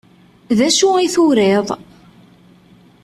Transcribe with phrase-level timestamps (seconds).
[0.57, 1.67] D acu i turiḍ?